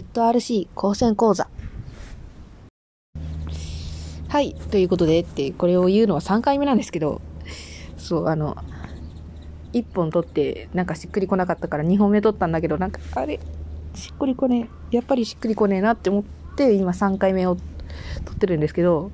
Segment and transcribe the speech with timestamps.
[0.00, 1.48] ZRC 高専講座。
[4.28, 4.54] はい。
[4.70, 7.20] ということで、って、これを言うのは3回目なんですけど、
[7.98, 8.56] そう、あの、
[9.74, 13.38] 1本取って、なんかしっくりこなかったから2本目取ったんだけど、なんか、あれ、
[13.94, 16.24] しっくりこねえ、やっぱりしっくりこねえなって思っ
[16.56, 17.66] て、今3回目を取
[18.34, 19.10] ってるんですけど、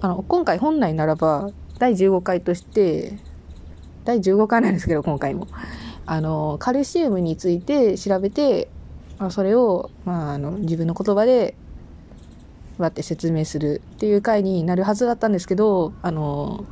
[0.00, 1.50] あの、今回本来ならば、
[1.80, 3.18] 第15回として、
[4.04, 5.48] 第15回なんですけど、今回も。
[6.06, 8.68] あの、カルシウムについて調べて、
[9.18, 11.54] まあ、それを、まあ、あの、自分の言葉で、
[12.78, 16.66] わって説明するっていう回になるはずだったんですけど、あの、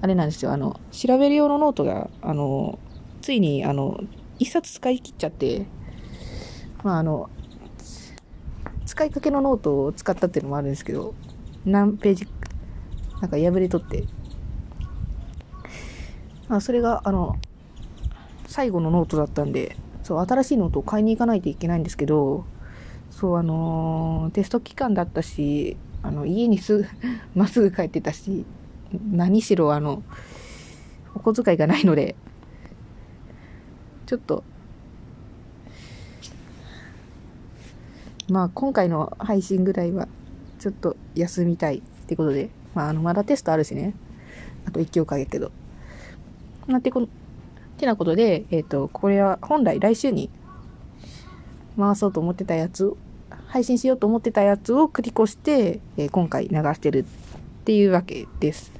[0.00, 2.78] あれなんですよ、あの、調べる用のノートが、あの、
[3.22, 4.00] ついに、あの、
[4.38, 5.66] 一冊使い切っちゃって、
[6.82, 7.30] まあ、あの、
[8.84, 11.14] 使いかけのノートを使ったっていうのもあるんですけど、
[11.64, 12.28] 何ページ、
[13.20, 14.04] なんか破れとって、
[16.48, 17.36] まあ、それが、あの、
[18.46, 19.76] 最後のノートだったんで、
[20.06, 22.44] そう、新しいノートを買いに行かないといけないんですけど、
[23.10, 26.84] そう、あのー、テスト期間だったし、あの、家にすぐ、
[27.34, 28.44] まっすぐ帰ってたし、
[29.10, 30.04] 何しろ、あの、
[31.16, 32.14] お小遣いがないので、
[34.06, 34.44] ちょっと、
[38.28, 40.06] まあ、今回の配信ぐらいは、
[40.60, 43.92] ちょっと休みたいってことで、まあ、あの、まだテストあるしね。
[44.66, 45.50] あと1教科やけど。
[46.68, 47.08] なってこの、
[47.76, 50.30] てなことで、えっ、ー、と、これは本来来週に
[51.78, 52.92] 回そうと思ってたやつ、
[53.46, 57.04] 配信しようと思ってたやつを繰り越して、えー、今回流してるっ
[57.64, 58.72] ていうわけです。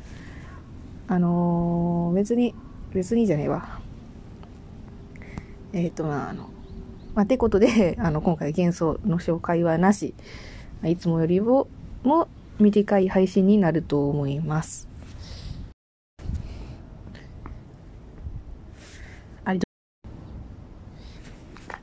[1.08, 2.54] あのー、別に、
[2.92, 3.80] 別にじゃねえわ。
[5.72, 6.50] えっ、と、まあ、あの、
[7.14, 10.14] まあ、てことで、 あの、今回幻想の紹介はなし、
[10.84, 11.68] いつもよりも、
[12.02, 14.85] も短い配信になると思います。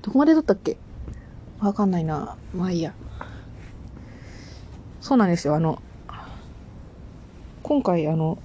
[0.03, 0.77] どこまで撮ったっけ？
[1.59, 2.35] わかんないな。
[2.53, 2.93] まあいいや。
[4.99, 5.55] そうなんですよ。
[5.55, 5.81] あの、
[7.63, 8.37] 今回あの、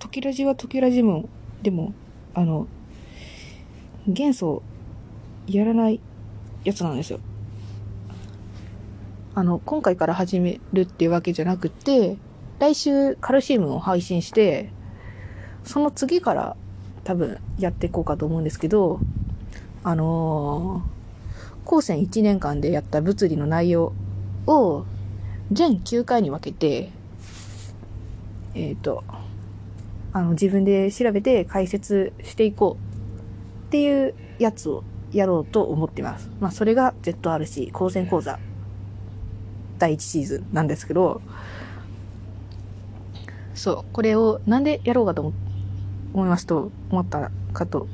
[0.00, 1.28] トキラジはトキラジム
[1.62, 1.94] でも、
[2.34, 2.66] あの、
[4.08, 4.62] 元素
[5.46, 6.00] やらない
[6.64, 7.20] やつなんですよ。
[9.36, 12.16] あの、今回から始めるっていうわけじゃなくて、
[12.58, 14.72] 来週カルシウムを配信して、
[15.62, 16.56] その次から
[17.04, 18.98] 多分やっていこうかと思うんですけど、
[19.86, 23.92] あのー、高専1年間でやった物理の内容
[24.48, 24.84] を
[25.52, 26.90] 全9回に分けて、
[28.56, 29.04] えっ、ー、と、
[30.12, 34.82] あの、自分で調べて解説していこうっていうやつを
[35.12, 36.32] やろうと思っています。
[36.40, 38.40] まあ、それが ZRC 高専講座
[39.78, 41.22] 第1シーズンなんですけど、
[43.54, 45.32] そう、これをなんでやろうかと
[46.12, 47.86] 思いますと、思ったかと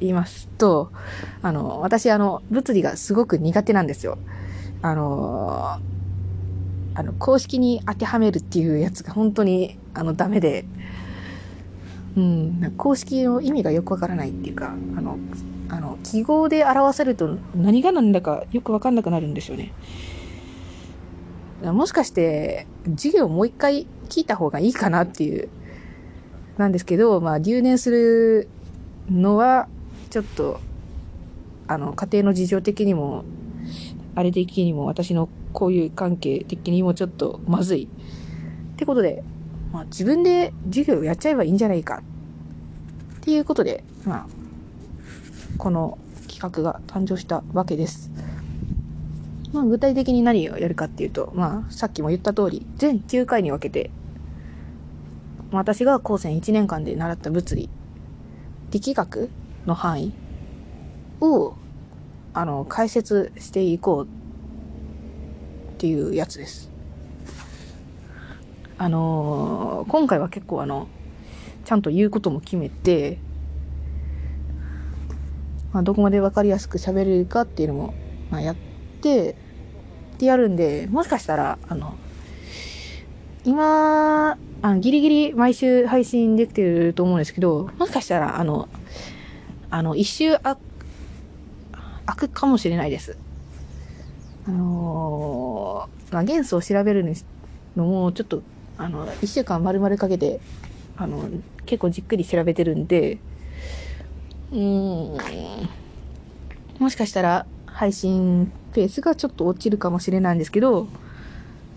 [0.00, 0.90] 言いますと、
[1.42, 4.18] あの、私、あの、物理がすごく苦手なんですよ。
[4.82, 5.78] あの、
[6.94, 10.64] あの、公式に当てはめるっていうやつが本当に、あの、ダメで、
[12.16, 15.18] うん、公式の意味がよくわからないっていうか、あの、
[15.68, 19.72] あの、記号で表せると何が何だかよくわかんなくなるんですよね。
[21.62, 25.48] もしかして、授業もう一回聞いた方がいいかなっていう、
[26.56, 28.48] なんですけど、まあ、留年する
[29.10, 29.68] のは、
[30.10, 30.60] ちょっと、
[31.68, 33.24] あの、家庭の事情的にも、
[34.16, 37.88] あれ的にも、私の交友関係的にもちょっとまずい。
[38.72, 39.22] ってことで、
[39.72, 42.02] まあ、自分で授業をやっちゃえばいいんじゃないか。
[43.18, 44.26] っていうことで、まあ、
[45.58, 48.10] この企画が誕生したわけです。
[49.52, 53.90] まあ、具体的に何をやるかっていうと、まあ、さっきも言った通り、全9回に分けて、
[55.52, 57.68] 私が高専1年間で習った物理、
[58.70, 59.30] 力学
[59.66, 60.12] の範囲？
[61.20, 61.54] を、
[62.32, 66.70] あの、解説していこうっていうやつです。
[68.78, 70.88] あのー、今回は結構あの、
[71.64, 73.18] ちゃんと言うことも決めて、
[75.72, 77.94] まあ、どこまでわかりやすく喋れるかっていうのも、
[78.30, 78.56] まあ、やっ
[79.02, 79.36] て、
[80.14, 81.94] ってやるんで、もしかしたら、あの、
[83.44, 88.68] 今、あギリギリ毎週配信できてると思うんですけど、もしかしたら、あの、
[89.70, 90.58] あの、一周あ、
[92.06, 93.16] 開くかもしれないです。
[94.46, 97.04] あのー、まあ、元素を調べる
[97.76, 98.42] のも、ちょっと、
[98.76, 100.40] あの、一週間丸々かけて、
[100.96, 101.28] あの、
[101.66, 103.18] 結構じっくり調べてるんで、
[104.52, 105.68] うーん、
[106.80, 110.88] もしかしたら配信ペースがちょっと落ちるかもしれないんですけど、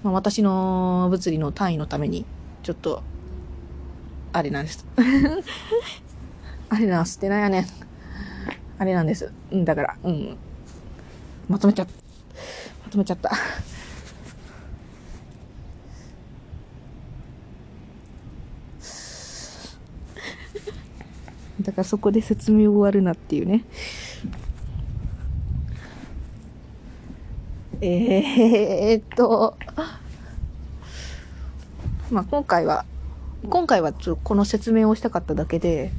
[0.04, 2.26] まあ、私の物理の単位のために、
[2.64, 3.04] ちょっと、
[4.32, 4.86] あれなんです。
[6.74, 7.66] あれな、捨てないやねん。
[8.80, 9.32] あれなんです。
[9.52, 10.36] うん、だから、うん。
[11.48, 11.94] まとめちゃった、
[12.84, 13.30] まとめちゃった。
[21.62, 23.66] だからそこで説明終わるなっていうね。
[27.82, 29.56] えー、っと、
[32.10, 32.84] まあ今回は、
[33.48, 35.92] 今回はちょっとこの説明をしたかっただけで、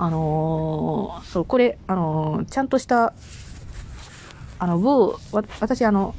[0.00, 3.12] あのー、そう、これ、あのー、ちゃんとした、
[4.60, 6.14] あの、某、わ私あの、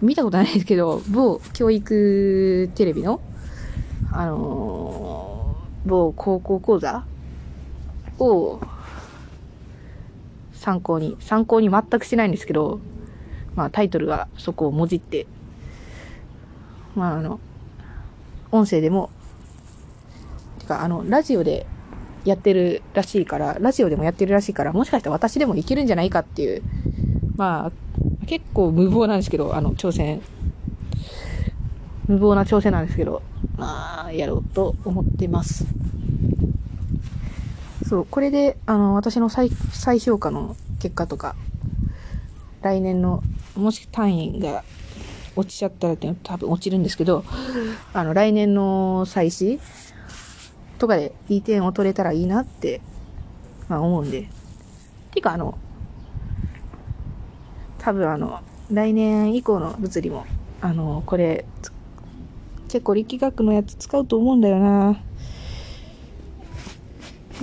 [0.00, 3.20] 見たことないですけど、某教育テレビの、
[4.12, 7.04] あのー、某高校講座
[8.20, 8.60] を
[10.52, 12.78] 参考に、参考に全くしてないんですけど、
[13.56, 15.26] まあタイトルがそこをもじって、
[16.94, 17.40] まああの、
[18.52, 19.10] 音声でも、
[20.60, 21.66] てかあの、ラジオで
[22.24, 26.62] やってるらしいから、ラジオでもやってるらしいから、もしかしたら私でもいけるんじゃないかっていう、
[27.36, 30.20] まあ、結構無謀なんですけど、あの、挑戦。
[32.06, 33.22] 無謀な挑戦なんですけど、
[33.56, 35.66] まあ、やろうと思ってます。
[37.88, 41.34] そう、これで、あの、私の再、再評価の結果とか、
[42.62, 43.22] 来年の、
[43.56, 44.64] もし単位が
[45.36, 47.24] 落ちちゃったら多分落ちるんですけど、
[47.92, 49.60] あの、来年の再試
[50.80, 52.80] とかでいい点を取れたらいいなって、
[53.68, 54.26] まあ思うんで。
[55.10, 55.58] てかあの、
[57.78, 58.40] 多分あの、
[58.72, 60.24] 来年以降の物理も、
[60.62, 61.44] あの、これ、
[62.68, 64.98] 結構力学のやつ使うと思うんだよな。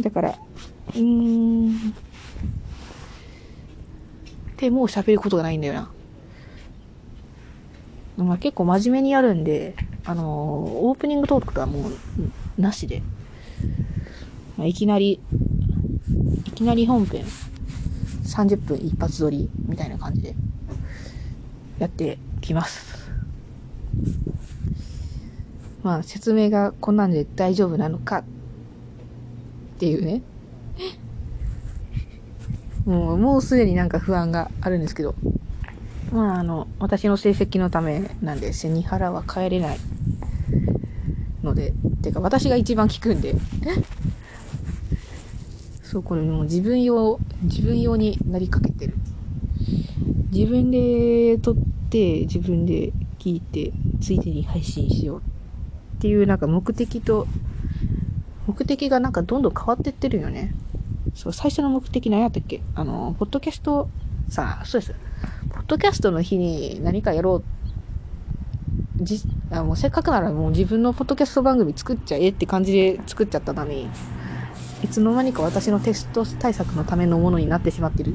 [0.02, 0.36] だから、
[0.96, 1.94] うーん。
[4.58, 5.92] で、もう喋ることがないんだよな。
[8.18, 9.76] まあ、結構真面目にやるんで、
[10.06, 11.92] あのー、オープニングトークとはもう、
[12.58, 13.04] なしで。
[14.58, 15.20] まあ、いきなり、
[16.46, 17.24] いきなり本編、
[18.24, 20.36] 30分一発撮りみたいな感じで、
[21.80, 23.12] やってきます。
[25.84, 28.24] まあ、説明がこんなんで大丈夫なのかっ
[29.80, 30.22] ていうね。
[32.86, 35.16] もう、もうすでになんか不安があるんですけど。
[36.12, 39.78] まあ、あの、私の成績のためなんで、背に腹は帰れない
[41.48, 43.36] ので、てか私が一番効くんで。
[45.82, 48.94] そう、これもう自分用、自分用になりかけてる。
[50.32, 51.56] 自分で撮っ
[51.90, 53.72] て、自分で聞いて、
[54.02, 55.22] ついでに配信しようっ
[56.00, 57.26] ていうなんか目的と、
[58.46, 60.54] 目的がなんかどんどん変わってってるよね。
[61.16, 62.62] そう、最初の目的何やったっけ？
[62.76, 63.90] あの、ポッドキャスト、
[64.30, 64.94] さあ、そうです。
[65.50, 67.44] ポッドキャストの日に何かやろう。
[69.00, 69.22] じ、
[69.52, 73.88] あもうせっかくならもう自分のポッドキャスト番組作っちゃえって感じで作っちゃったのに、
[74.84, 78.14] いつの間にか私のテスト対策のためのものになってしまってる。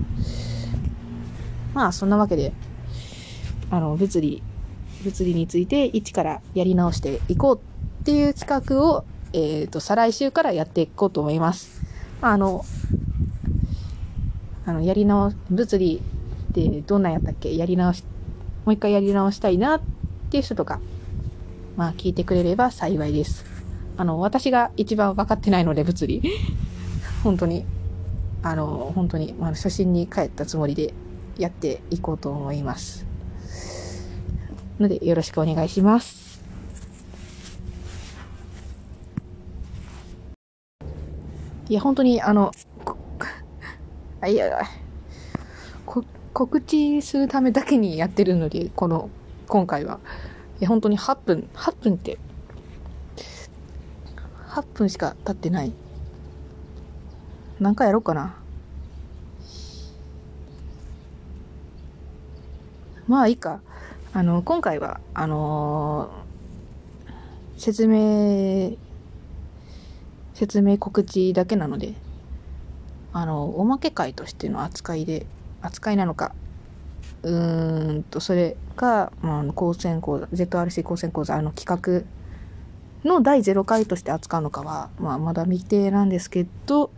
[1.74, 2.52] まあ、そんなわけで、
[3.70, 4.42] あの、物理、
[5.04, 11.80] 物理について一からやり直していこうっていう企画を、えっ、ー、と、再来週からやっていこうと思います。
[12.20, 12.64] まあ、あの、
[14.66, 16.02] あの、やり直、物理
[16.50, 17.56] ってどんなんやったっけ？
[17.56, 18.04] やり直し、
[18.64, 20.01] もう一回やり直したいなって
[20.32, 20.80] ていう人とか、
[21.76, 23.44] まあ聞いてくれれば幸いです。
[23.98, 26.22] あの、私が一番分かってないので、物理。
[27.22, 27.66] 本当に、
[28.42, 30.94] あの、本当に、まあ、初心に帰ったつもりで
[31.36, 33.04] やっていこうと思います。
[34.80, 36.42] ので、よろしくお願いします。
[41.68, 42.52] いや、本当に、あの、
[44.22, 44.62] あ、いや、
[45.84, 49.10] こ、告知するためだけにやってるので、この、
[49.52, 50.00] 今回は。
[50.60, 52.18] いや、本当に8分、8分って、
[54.48, 55.74] 8分しか経ってない。
[57.60, 58.34] 何回やろうかな。
[63.06, 63.60] まあいいか。
[64.14, 68.78] あの、今回は、あのー、説明、
[70.32, 71.92] 説明告知だけなので、
[73.12, 75.26] あの、おまけ会としての扱いで、
[75.60, 76.34] 扱いなのか、
[77.22, 82.04] うんと、それか、まあの、高専講座、ZRC 高専講座、あの企
[83.04, 86.90] 画の第0回として扱うのかは、まあ、まだ未定なんですけど、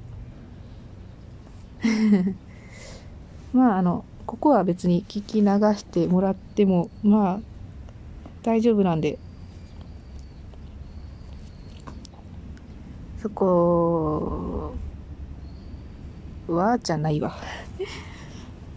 [3.53, 7.41] まあ、あの、ここは別に聞き流してもらっても、まあ、
[8.43, 9.19] 大丈夫なんで、
[13.21, 14.75] そこ
[16.49, 17.35] は、じゃないわ。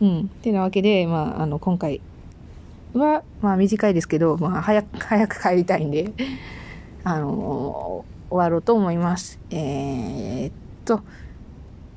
[0.01, 0.29] うん。
[0.29, 2.01] てなわけで、まあ、あの、今回
[2.93, 6.11] は、まあ短いですけど、まあ早く、 早く帰りたいんで、
[7.03, 9.39] あの、終わろうと思います。
[9.49, 10.51] えー、っ
[10.85, 11.01] と、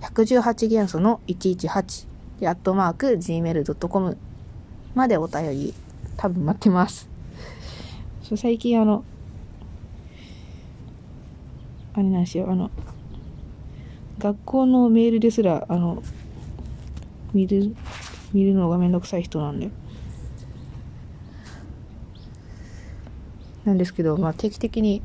[0.00, 2.06] 118元素の118
[2.40, 4.18] でアットマーク gmail.com
[4.94, 5.74] までお便り
[6.16, 7.08] 多分待ってます。
[8.22, 9.04] そう最近あの
[11.94, 12.50] あれなんですよ。
[12.50, 12.70] あの
[14.18, 16.02] 学校のメールですらあの
[17.32, 17.74] 見る
[18.32, 19.70] 見るのがめんどくさい人なんで。
[23.64, 25.00] なんですけどまあ定期的に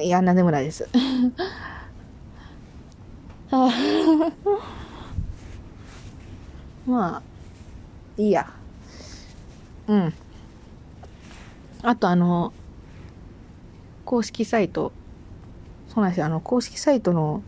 [0.00, 0.88] いやなんでもないです。
[6.86, 7.22] まあ
[8.18, 8.52] いいや。
[9.86, 10.14] うん。
[11.82, 12.52] あとあの
[14.04, 14.92] 公式サイト。
[15.88, 16.26] そうなんですよ。
[16.26, 17.42] あの公式サイトの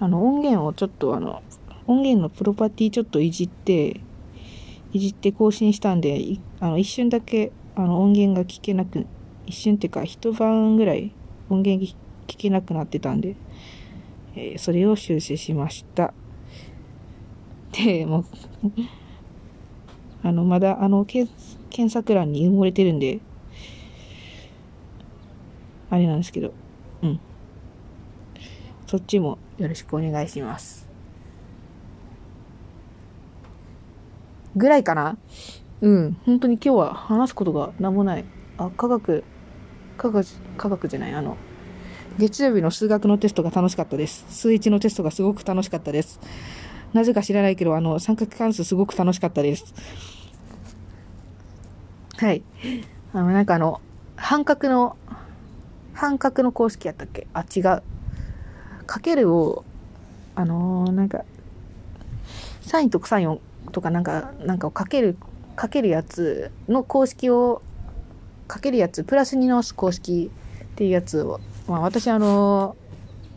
[0.00, 1.42] あの音源をちょっとあの
[1.88, 4.00] 音源のプロパティちょっといじって
[4.92, 6.20] いじって更新したんで
[6.60, 9.06] あの一瞬だけあの音源が聞けなく
[9.46, 11.12] 一瞬っていうか一晩ぐらい
[11.50, 11.84] 音源
[12.28, 13.34] 聞けなくなってたんで、
[14.36, 16.14] えー、それを修正しました。
[17.72, 18.24] でもう
[20.22, 21.30] あのまだあの検
[21.90, 23.20] 索欄に埋もれてるんで
[25.90, 26.52] あれなんですけど
[27.02, 27.20] うん
[28.86, 30.88] そっちもよろしくお願いします。
[34.56, 35.18] ぐらいかな？
[35.82, 36.16] うん。
[36.24, 38.24] 本当に今日は話すことが何もない。
[38.56, 39.22] あ、科学、
[39.98, 41.36] 科学、科学じゃない、あの、
[42.18, 44.24] 月曜日の数学のテストが楽しかったです。
[44.30, 46.18] 数1のテストがすごく楽しかったです。
[46.92, 49.74] なぜか知らないけど、あの、三角関数すごく楽しかったです。
[52.16, 52.42] はい。
[53.12, 53.80] あの、なんかあの、
[54.16, 54.96] 半角の、
[55.94, 57.26] 半角の公式やったっけ？
[57.34, 57.82] あ、違う。
[58.86, 59.64] かけるを、
[60.34, 61.24] あのー、なんか、
[62.62, 63.40] サインとサイン
[63.72, 65.16] とかなんか、なんかをかける、
[65.56, 67.62] かけるやつの公式を、
[68.46, 70.30] かけるやつ、プラスに直す公式
[70.72, 72.76] っていうやつを、まあ私あの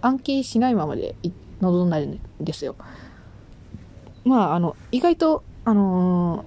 [0.01, 1.15] ー、暗記しないままで
[1.59, 2.75] 臨んだんですよ。
[4.23, 6.45] まああの、意外と、あの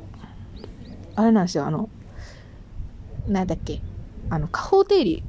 [1.16, 1.88] ー、あれなんですよ、あの、
[3.28, 3.80] 何だっけ、
[4.30, 5.22] あの、下方定理、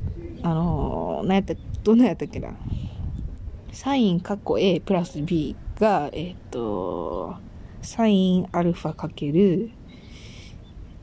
[0.43, 2.49] あのー、何やった、どんなやったっけな。
[3.71, 7.35] サインカッコ A プラス B が、えっ、ー、と、
[7.81, 9.69] サインアルファかける、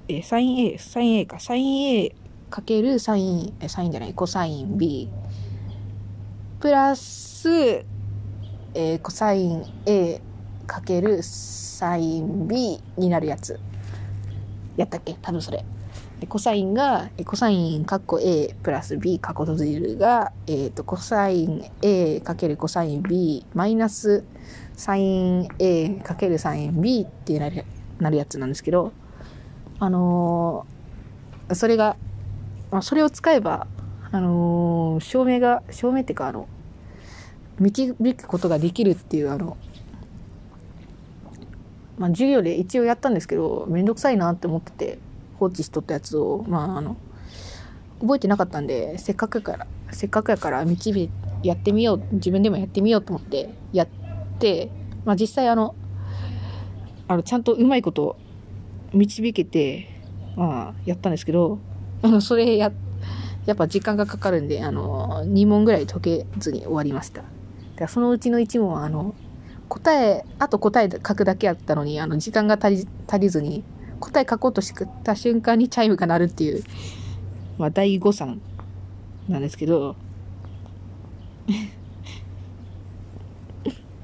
[0.08, 2.14] えー、サイン A、サイン A か、サイン A
[2.50, 5.08] かけるサイン、え、サインじゃない、コサイン B、
[6.60, 10.20] プラス、えー、コサイン A
[10.66, 13.58] かけるサイン B になるやつ。
[14.76, 15.16] やったっけ？
[15.20, 15.64] 多分それ。
[16.28, 24.24] コサインが、コサインカッコ A プラス B カッコ閉じるが、えっ、ー、と、コサイン A かけるコサイン B マイナス
[24.74, 27.64] サイン A かけるサイン B ってなる
[27.98, 28.92] なるやつなんですけど、
[29.78, 31.96] あのー、それが、
[32.70, 33.66] まあ、それを使えば、
[34.12, 36.46] あのー、証明が、証明っていうか、あの、
[37.58, 39.56] 導くことができるっていう、あの、
[41.98, 44.98] まあ、授業で一応やったんですけど、めんどくさいなって思ってて、
[45.38, 46.96] 放置しとったやつを、まあ、あの、
[48.00, 51.10] 覚えてなかったんで、せっかくから、せっかくやから導
[51.42, 53.88] やってみよう、自分でもやってみようと思ってやっ
[54.38, 54.70] て、
[55.04, 55.74] まあ実際あの、
[57.08, 58.16] あの、ちゃんとうまいこと
[58.92, 59.88] 導けて、
[60.36, 61.58] まあ、やったんですけど、
[62.02, 62.72] あの、それや、
[63.46, 67.22] やっぱ時間がかかるんで、あの、2問ぐらい解けずに終わりました。
[67.76, 69.14] だそのうちの1問は、あの、
[69.72, 73.64] 答え、あと答え書くだけやったのに、あの、時間が足り、足りずに、
[74.00, 76.62] 答え書こうとした瞬間にチャイムが鳴るっていう、
[77.56, 78.42] まあ、第誤算
[79.30, 79.96] なんですけど、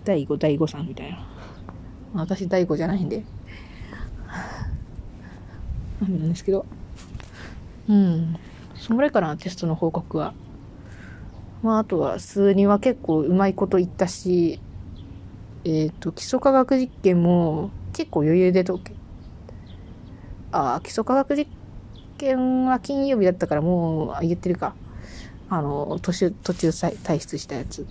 [0.04, 1.18] 第5、第5算みたいな。
[2.14, 3.22] 私第5じゃないんで。
[6.00, 6.64] なんですけど。
[7.90, 8.38] うん。
[8.74, 10.32] そんぐらいかな、テストの報告は。
[11.62, 14.62] まあ、あとは、数には結構うまいこと言ったし、
[15.64, 18.92] えっ、ー、と、基礎科学実験も結構余裕で解け
[20.52, 21.48] あ、基礎科学実
[22.16, 24.74] 験は金曜日だったからもう言ってるか。
[25.50, 27.86] あの、途中、途中退出したやつ。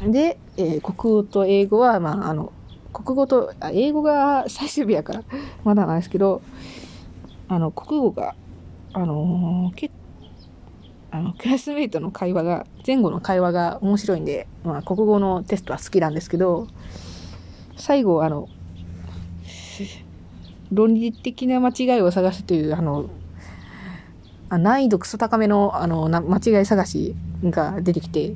[0.00, 2.52] で、えー、国語と英語は、まあ、あの、
[2.92, 5.22] 国語と、あ英語が 最終日やから、
[5.64, 6.42] まだなんですけど、
[7.48, 8.34] あの、国語が、
[8.92, 9.90] あのー、け
[11.10, 16.68] あの、クラスメイトの会話が、前後の会話が面白いんで、まあ、国語のテストは好きなんですけど、
[17.76, 18.48] 最後、あの、
[20.70, 23.08] 論理的な間違いを探すという、あの、
[24.50, 28.34] あ難易度クソ高めの、あの、な間違い探しが出てきて、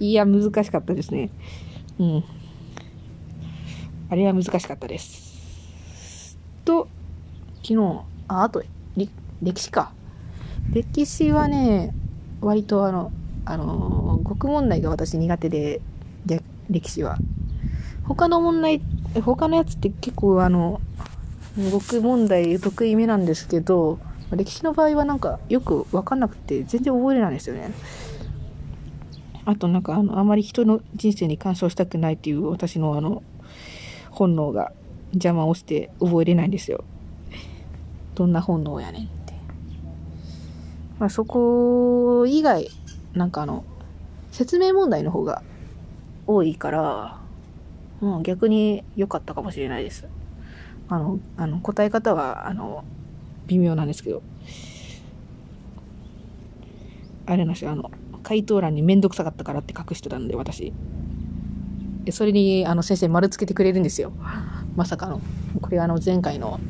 [0.00, 1.30] いや、難しかったですね。
[1.98, 2.24] うん。
[4.10, 6.38] あれは難しかったです。
[6.64, 6.88] と、
[7.62, 8.62] 昨日、あ、あと、
[8.96, 9.92] 歴史か。
[10.72, 11.94] 歴史はね、
[12.40, 13.12] 割とあの、
[13.44, 15.80] あの、国問題が私苦手で、
[16.70, 17.18] 歴史は。
[18.04, 18.80] 他の問題、
[19.22, 20.80] 他のやつって結構あの、
[21.54, 23.98] 国問題得意めなんですけど、
[24.32, 27.70] 歴史の場合はなんかよくわかんなくて全然覚えれないんですよね。
[29.44, 33.22] あとなんかあの、あまり人の人生に干渉したくないっていう私のあの、
[34.10, 34.72] 本能が
[35.12, 36.82] 邪魔をして覚えれないんですよ。
[38.14, 39.13] どんな本能やねん。
[40.98, 42.68] まあそこ以外、
[43.14, 43.64] なんかあの、
[44.30, 45.42] 説明問題の方が
[46.26, 47.18] 多いから、
[48.00, 50.06] もう逆に良かったかもしれないです。
[50.88, 52.84] あの、あの、答え方は、あの、
[53.46, 54.22] 微妙なんですけど。
[57.26, 57.90] あれなんですよ、あの、
[58.22, 60.72] 回答欄にめんどくさかったからって書く人なんで、私。
[62.10, 64.12] それに、あの、先生丸つけてくれるんですよ。
[64.76, 65.20] まさかの。
[65.60, 66.60] これあの、前回の、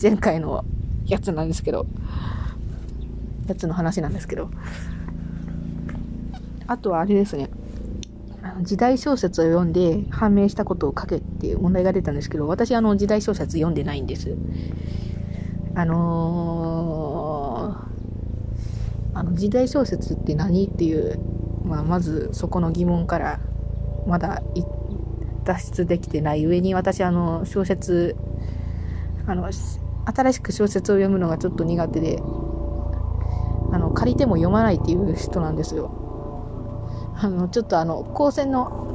[0.00, 0.64] 前回の
[1.06, 1.86] やつなんですけど、
[3.46, 4.50] やつの話なんですけど。
[6.66, 7.50] あとはあれですね。
[8.62, 14.36] 時代小説を読んで判明したことを書けっていう問題が出たんですけど、私あの時代小説読んでないんです。
[15.74, 17.96] あのー
[19.16, 21.18] あの時代小説って何っていう、
[21.64, 23.40] まあ、まずそこの疑問から
[24.06, 24.42] まだ
[25.44, 28.14] 脱出できてない上に私あの小説
[29.26, 32.20] あの新しく小説を読むのがちょっと苦手で
[33.72, 35.90] あの借りても読まないっていう人なんですよ。
[37.18, 38.92] あのちょっとあの高専の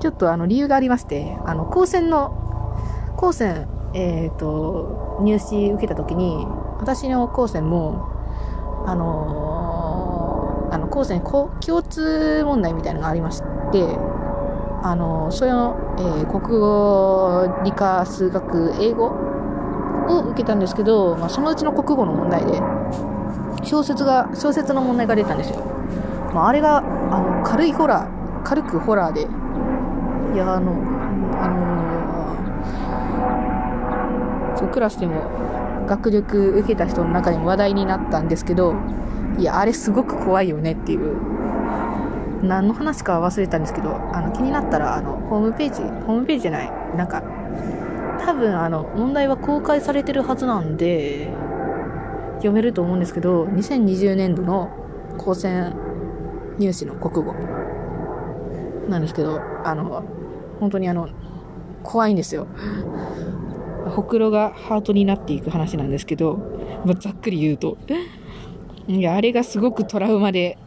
[0.00, 6.46] ちょっとあの理由がありましてあの高専の高専えっ、と入試受けた時に
[6.78, 8.08] 私の高専も
[8.86, 13.98] あのあの高専こ共通問題みたいなのがありまして
[14.84, 19.06] あのそれの、えー国語理科数学英語
[20.08, 22.60] を受けたんですけど、まあ、そのうちの国語の問題で
[23.62, 25.56] 小説が小説の問題が出たんですよ、
[26.34, 26.82] まあ、あれがあ
[27.20, 29.28] の軽いホラー軽くホラーで。
[30.32, 30.72] いやあの
[31.38, 31.62] あの
[34.56, 35.30] そうクラスでも
[35.86, 38.74] 学力受けた人の中でも話題になったんですけど
[39.38, 41.16] いやあれすごく怖いよねっていう。
[42.42, 47.22] 何の話か忘れたんですけどあの気になったらあのホームページホームページじゃないなんか
[48.20, 51.32] 多分あの問題は公開されてるはずなんで
[52.42, 54.70] 読めると思うんですけど2020年度の
[55.18, 55.74] 高専
[56.58, 57.34] 入試の国語。
[58.88, 60.04] なんですけどあの
[60.60, 61.08] 本当にあの
[61.82, 62.46] 怖いんですよ。
[63.86, 66.36] ほくろがハートになっていく話なんですけど、
[66.84, 67.78] まあ、ざっくり言うと。
[68.88, 70.58] いやあれがすごくトラウマで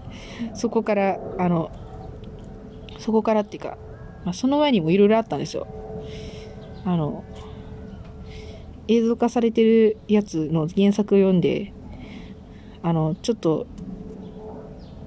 [0.53, 1.69] そこからあの
[2.97, 3.77] そこからっていうか、
[4.23, 5.67] まあ、その前にもいろいろあったんですよ。
[6.85, 7.23] あの
[8.87, 11.73] 映像化されてるやつの原作を読んで
[12.83, 13.67] あのちょっと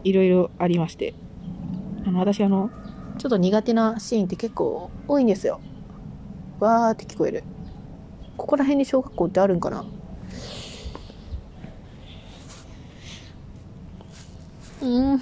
[0.04, 1.14] いろいろありまして。
[2.06, 2.70] あの私あの
[3.18, 5.60] ちょっと苦手なシーンって結構多いんですよ。
[6.58, 7.44] わーって聞こえる。
[8.36, 9.84] ここら辺に小学校ってあるんかな？
[14.80, 15.20] うん。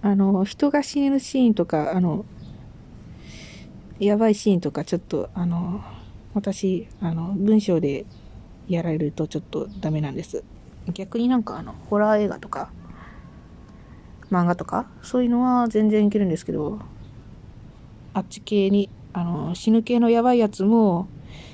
[0.00, 2.24] あの人が死ぬシーンとかあの
[4.02, 5.80] やばいシーンとかちょっとあの
[6.34, 8.04] 私あの文章で
[8.68, 10.42] やられるとちょっとダメなんです。
[10.92, 12.72] 逆になんかあのホラー映画とか
[14.32, 16.80] 漫画とかそういうのは全然いけるんですけど
[18.14, 21.06] あっち系にあの死ぬ系のやばいやつも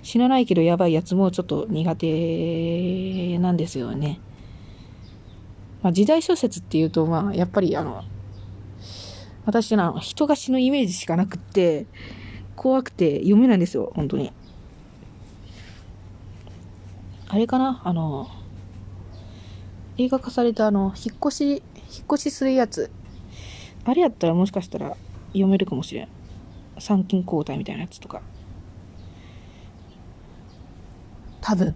[0.03, 4.21] 死なないけどやばいやつもちょっと苦手なんですよね、
[5.83, 8.03] まあ、時代小説っていうとまあやっぱりあの
[9.45, 11.85] 私の人が死ぬイメージしかなくって
[12.59, 14.33] 怖くて読めないんですよ本当に。
[17.29, 17.81] あれかな？
[17.85, 18.27] あの
[19.97, 21.63] 映画化されたあの引っ越し引っ
[22.13, 22.91] 越しするやつ。
[23.85, 24.97] あれやったらもしかしたら
[25.29, 26.09] 読めるかもしれん。
[26.79, 28.23] 参勤交代みたいなやつとか。
[31.41, 31.75] 多分。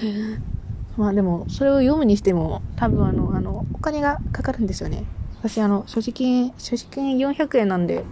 [0.96, 5.04] まあでもそれを読むにしても多分あのあのお金がかかるんですよね。
[5.38, 8.04] 私あの所持金所持金400円なんで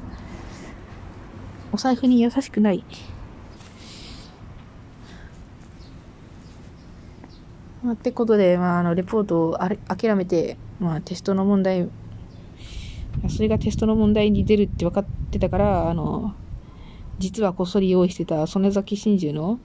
[1.72, 2.84] お財布に優しくない。
[7.82, 11.88] まあ、ってことで、まあ、あのレポートをあれ諦めて、まあ、テストの問題
[13.28, 16.34] それがテストの問題に出るって分かってたからあの
[17.18, 19.60] 実はこっそり用意してた曽根崎真珠の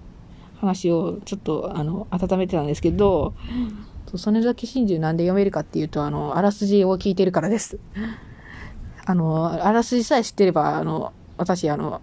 [0.59, 3.33] 話をちょっとあの温めてたんですけど
[4.15, 7.79] 曽根崎真珠なんで読めるかっていうとあのあらすじを聞いてるからです。
[9.05, 11.11] あの、あらすじさえ知ってれば、あの、
[11.43, 11.99] 私、あの、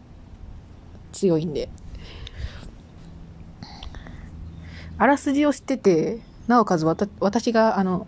[1.13, 1.71] 強いんで。
[4.99, 8.07] あらすじを知ってて、なおかつわた私が、あの、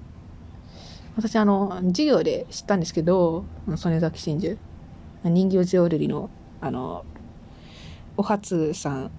[1.17, 4.59] 私、あの、授業で知ったんですけど、曽根崎真珠。
[5.25, 6.29] 人形浄瑠璃の、
[6.61, 7.07] あの、
[8.19, 9.11] お初さん、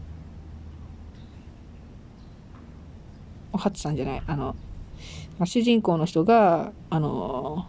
[3.54, 4.56] お初さんじゃない、あの、
[5.46, 7.66] 主人公の人が、あの、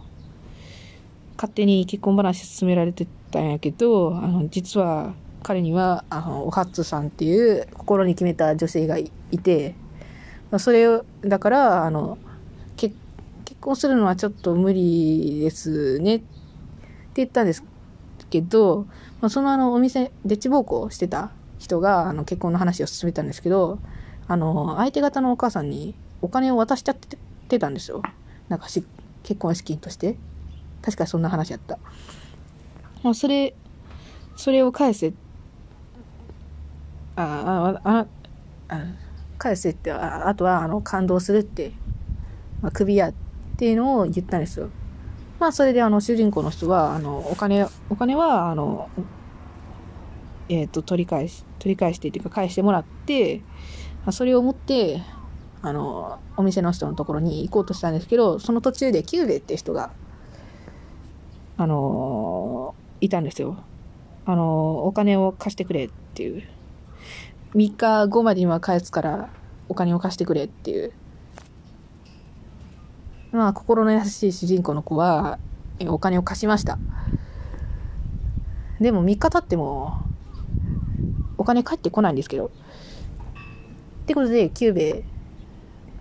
[1.35, 9.11] 勝手に結婚話進められてたんやけど、あの、実は彼には、あの、お初さんっていう心に決めた女性がい
[9.43, 9.75] て、
[10.57, 12.17] それを、だから、あの、
[12.75, 12.95] 結
[13.59, 16.25] 婚するのはちょっと無理ですねって
[17.15, 17.63] 言ったんです
[18.29, 18.85] けど、
[19.21, 23.79] まあ、そのあのお店、デッチ暴行してた人があの結婚の話を進めたんですけど、
[24.27, 26.95] あの、相手方のお母さんにお金を渡しちゃっ
[27.47, 28.01] てたんですよ。
[28.49, 28.83] なんかし、
[29.23, 30.15] 結婚資金として。
[30.85, 31.79] 確かそんな話やった。
[33.01, 33.55] まあ、それ、
[34.35, 35.13] それを返せ、
[37.15, 38.07] あ、あ、あ、
[38.67, 38.85] あ
[39.39, 41.71] 返せって、ああとは、あの、感動するって、
[42.61, 43.13] まあ、首やっ
[43.57, 44.69] ていうのを言ったんですよ。
[45.39, 48.87] まあ、それであの、主人公の人は、あの、お金、お金は、あの、
[50.49, 53.41] えっ、ー、と、取り返し、取り返してっていうか、返してもらって、
[54.05, 55.01] あそれを持って、
[55.63, 59.91] あの、お店の人のところに行こうとしたんですけど、その途中でキューベって人が、
[61.57, 63.57] あの、いたんですよ。
[64.25, 66.43] あの、お金を貸してくれっていう。
[67.53, 69.29] 3日後までには返すから、
[69.69, 70.91] お金を貸してくれっていう。
[73.31, 75.39] まあ、心の優しい主人公の子は、
[75.87, 76.77] お金を貸しました。
[78.81, 79.97] でも3日経っても、
[81.37, 82.47] お金返ってこないんですけど。
[82.47, 82.49] っ
[84.07, 85.03] てことで、キューベ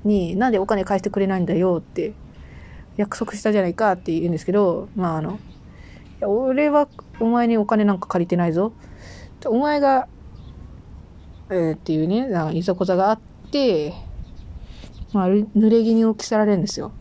[0.02, 2.12] に、なんでお金返してくれないんだよって
[2.96, 5.36] 約束したじゃないかって言うんですけど、まああの、い
[6.20, 6.88] や俺は
[7.20, 8.72] お前にお金なんか借りてないぞ。
[9.46, 10.08] お前が、
[11.50, 13.92] えー、っていうね、ないざこざがあって、
[15.12, 16.92] まあ、濡れ衣を着せられるんですよ。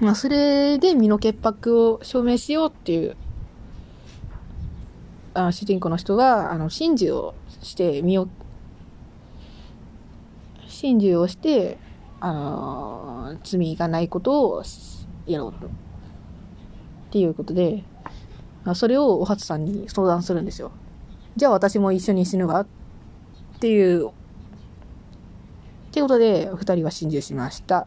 [0.00, 3.16] まあ、それで身の潔白を証明しようっていう、
[5.34, 8.28] あ主人公の人は、あの、真珠をして身を、
[10.68, 11.78] 真珠をして、
[12.26, 14.62] あの、罪がないことを
[15.26, 15.66] やろうと。
[15.66, 15.70] っ
[17.10, 17.84] ていうことで、
[18.74, 20.72] それをお初さんに相談するんですよ。
[21.36, 22.66] じゃあ私も一緒に死ぬわっ
[23.60, 24.12] ていう、っ
[25.92, 27.80] ていうことで、二人は心中しました。
[27.80, 27.86] っ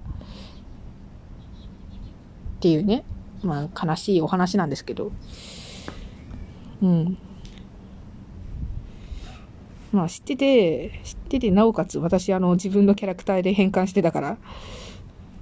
[2.59, 3.05] ていうね、
[3.41, 5.11] まあ悲しいお話なんですけど、
[6.83, 7.17] うん。
[9.97, 14.37] まあ知ってて、知ってて、なおかつ私あの自分のキャラクターで変換してたから、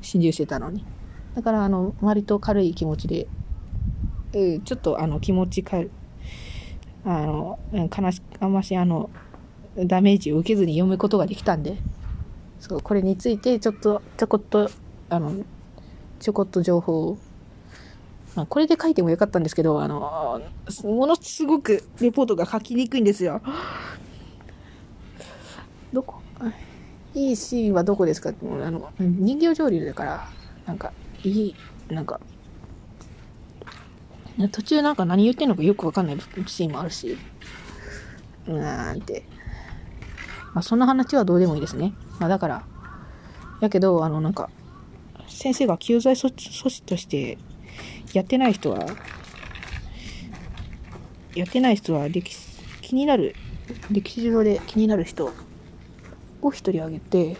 [0.01, 0.85] 心中してたのに。
[1.35, 3.27] だからあの、割と軽い気持ちで、
[4.33, 5.77] うん、ちょっとあの気持ちか、
[7.03, 9.09] あの、悲し、あんましあの、
[9.75, 11.77] ダメージを受けずに読むことができたんで、
[12.59, 14.71] そう、これについてちょっと、ちょこっと、
[15.09, 15.43] あの、
[16.19, 17.17] ちょこっと情報を。
[18.35, 20.41] まあ、これで書いてもよかったんですけど、あの、
[20.83, 23.41] ものすごくレポートが書きにくいんですよ。
[25.93, 26.21] どこ？
[27.13, 28.31] いいシーンはどこですか？
[28.31, 30.29] ってあの、人形浄瑠璃だから、
[30.65, 30.91] なんか、
[31.23, 31.55] いい、
[31.89, 32.19] なんか、
[34.51, 37.17] 途中なんか何言ってんのかよくわかんないシーンもあるし、
[38.47, 39.23] うーんって。
[40.53, 41.93] まあ、そんな話はどうでもいいですね。
[42.19, 42.63] まあ、だから、
[43.61, 44.49] やけど、あの、なんか、
[45.27, 47.37] 先生が救済措置として
[48.13, 48.85] やってない人は、
[51.33, 52.39] やってない人は歴史、
[52.81, 53.35] 気になる、
[53.89, 55.31] 歴史上で気になる人
[56.41, 57.37] を一人挙げて、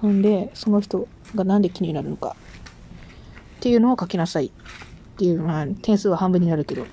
[0.00, 2.36] そんで、その人がなんで気になるのか
[3.58, 4.50] っていうのを書きなさいっ
[5.18, 6.82] ていう、まあ、点数は半分になるけど。
[6.82, 6.86] っ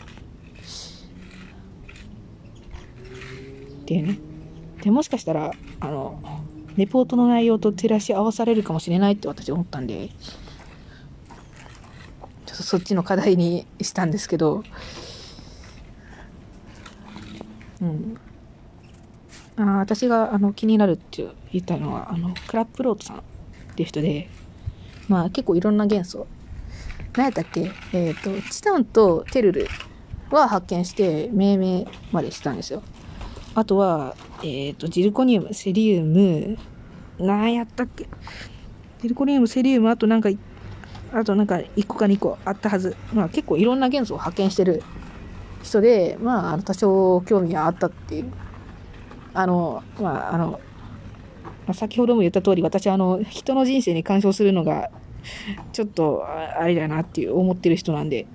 [3.85, 4.19] ていうね。
[4.81, 6.19] で、もしかしたら、あの、
[6.75, 10.09] レポートの内容と照らし合わされるかもしれないって私思ったんで、
[12.45, 14.63] ちょっとそっちの課題にしたんですけど、
[17.81, 18.17] うん。
[19.57, 23.21] あ私があの気になるって言ったのは、あの、クラップロートさんっ
[23.75, 24.29] ていう人で、
[25.07, 26.27] まあ結構いろんな元素、
[27.15, 27.71] 何やったっけ？
[27.93, 29.67] えっ、ー、と、チタンとテルル
[30.29, 32.83] は発見して命名までしたんですよ。
[33.55, 36.57] あとは、えっ、ー、と、ジルコニウム、セリウム、
[37.17, 38.07] 何やったっけ？
[39.01, 40.29] ジルコニウム、セリウム、あとなんか、
[41.13, 42.95] あとなんか1個か2個あったはず。
[43.11, 44.83] まあ結構いろんな元素を発見してる
[45.63, 48.31] 人で、まあ多少興味はあったっていう。
[49.37, 50.59] あの、まああの、
[51.73, 54.89] 先ほども言った通り、私あの、人の人生に干渉するのが
[55.73, 58.25] ちょっと、あれだなっていう思ってる人なんで、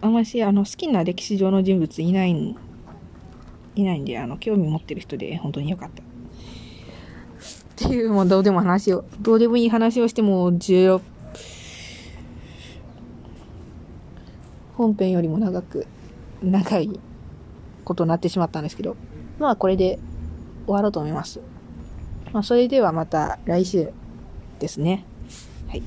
[0.00, 2.56] あんまし、あの、好きな歴史上の人物いない、
[3.76, 6.02] いないんで、あの、興味持ってる人で本当によかった。
[6.02, 6.06] っ
[7.76, 11.00] ていう、もうどうでも話を、どうでもいい話をしても16、
[14.76, 15.86] 本編よりも長く、
[16.42, 16.98] 長い
[17.86, 18.96] ことになってしまったんですけど、
[19.38, 19.98] まあこれで
[20.66, 21.40] 終わろうと思います。
[22.32, 23.92] まあそれではまた来週
[24.58, 25.04] ですね。
[25.68, 25.82] はい。